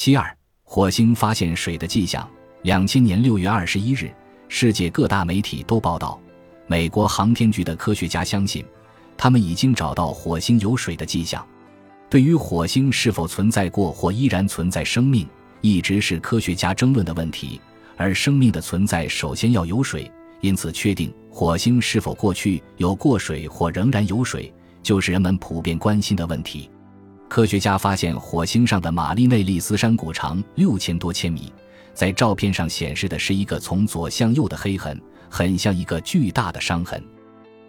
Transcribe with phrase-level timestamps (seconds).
[0.00, 0.32] 其二，
[0.62, 2.24] 火星发现水的迹象。
[2.62, 4.08] 两千年六月二十一日，
[4.46, 6.20] 世界各大媒体都报道，
[6.68, 8.64] 美国航天局的科学家相信，
[9.16, 11.44] 他们已经找到火星有水的迹象。
[12.08, 15.28] 对于火星是否存在过或依然存在生命，
[15.62, 17.60] 一直是科学家争论的问题。
[17.96, 20.08] 而生命的存在首先要有水，
[20.40, 26.70] 因此确定火星是否过去有过水或仍然有水，就是人们普遍关心的问题。
[27.28, 31.52] 科学家发现火星上的玛丽内利斯山谷长六千多千米，
[31.92, 37.02] 在照片上显示的是一个从左向右的黑痕，很像一个巨大的伤痕。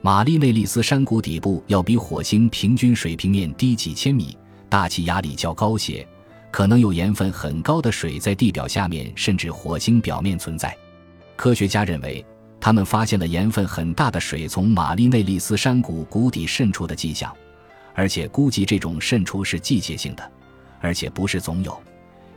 [0.01, 4.35] 玛丽内利斯山谷底部要比火星平均水平面低几千米，
[4.69, 6.07] 大气压力较高些。
[6.51, 10.75] 可能有盐分很高的水在地表下面，甚至火星表面存在。
[11.35, 12.25] 科学家认为，
[12.59, 17.31] 他们发现了盐分很大的水从玛丽内利斯山谷谷底渗出的迹象，
[17.93, 20.31] 而且估计这种渗出是季节性的，
[20.79, 21.77] 而且不是总有，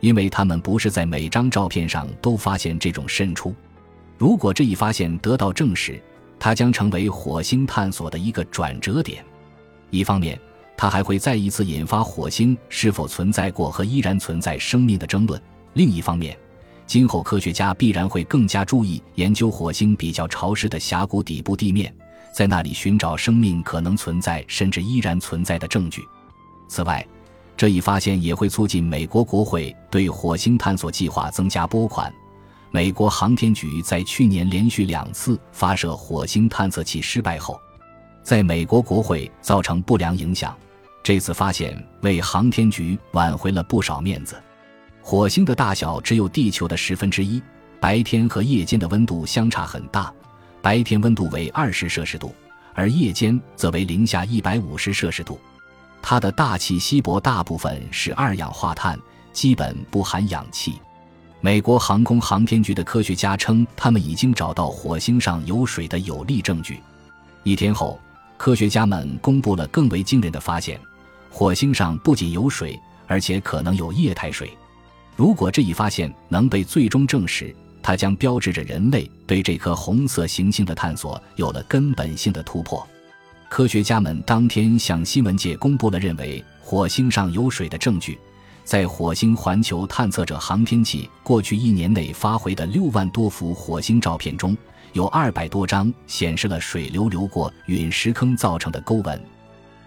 [0.00, 3.54] 因为他们不是在每张照片上都发现这种渗出。
[4.18, 6.00] 如果这一发现得到证实，
[6.38, 9.24] 它将成为火星探索的一个转折点。
[9.90, 10.38] 一方面，
[10.76, 15.40] 它还会再一次引发火星是否存在过和依然存在生命的争论。
[15.74, 16.36] 另一方面，
[16.86, 21.94] 今后科学家必然会更加注意研究火星比较潮湿的峡谷底部地面，
[22.32, 26.02] 在那里寻找生命可能存在甚至依然存在的证据。
[26.68, 27.06] 此外，
[27.56, 32.12] 这一发现也会促进美国国会对火星探索计划增加拨款。
[32.70, 37.60] 美国航天局在去年连续两次发射火星探测器失败后，
[38.22, 40.56] 在美国国会造成不良影响。
[41.04, 44.42] 这次发现为航天局挽回了不少面子。
[45.02, 47.42] 火星的大小只有地球的十分之一，
[47.78, 50.10] 白天和夜间的温度相差很大，
[50.62, 52.32] 白天温度为二十摄氏度，
[52.72, 55.38] 而夜间则为零下一百五十摄氏度。
[56.00, 58.98] 它的大气稀薄，大部分是二氧化碳，
[59.32, 60.74] 基本不含氧气。
[61.40, 66.80] 美国航空航天局的科学家称，他们已经找到火星上有水的有力证据。
[67.42, 67.98] 一天后，
[68.36, 70.80] 科学家们公布了更为惊人的发现。
[71.28, 72.78] 火星上不仅有水，
[73.08, 74.56] 而且可能有液态水。
[75.16, 82.86] 如果这一发现能被最终证实，它将标志着人类对这颗红色行星的探索有了根本性的突破。
[83.48, 88.18] 科学家们当天向新闻界公布了认为火星上有水的证据。
[88.64, 94.56] 在火星环球探测者航天器过去一年内发回的六万多幅火星照片中，
[94.92, 99.20] 有二百多张显示了水流流过陨石坑造成的沟纹。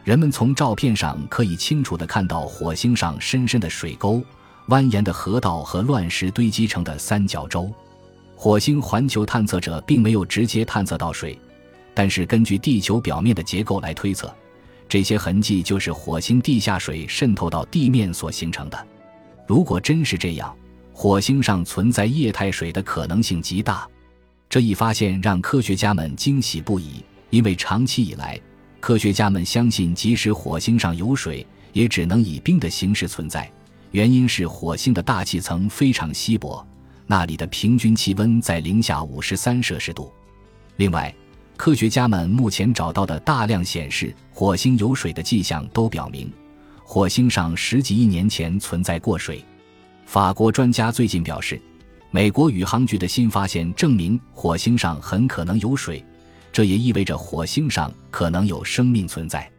[0.04, 4.22] 人们从照片上可以清楚地看到火星上深深的水沟、
[4.68, 7.74] 蜿蜒的河道和乱石堆积成的三角洲。
[8.36, 11.40] 火星环球探测者并没有直接探测到水，
[11.94, 14.34] 但是根据地球表面的结构来推测，
[14.88, 18.88] 这些痕迹就是火星地下水渗透到地面所形成的。
[19.48, 20.56] 如果真是这样，
[20.94, 23.88] 火星上存在液态水的可能性极大。
[24.50, 28.40] 这一发现让科学家们惊喜不已，因为长期以来。
[28.80, 33.50] 科学家们相信，即使火星上有水，也只能以冰的形式存在。
[33.92, 36.66] 原因是火星的大气层非常稀薄，
[37.08, 40.12] 那里的平均气温在零下五十三摄氏度。
[40.78, 41.14] 另外，
[41.56, 46.32] 科学家们目前找到的大量显示火星有水的迹象都表明，
[46.84, 49.44] 火星上十几亿年前存在过水。
[50.06, 51.62] 法国专家最近表示，
[52.12, 56.04] 美国宇航局的新发现证明火星上很可能有水。
[56.52, 59.52] 这也意味着火星上可能有生命存在。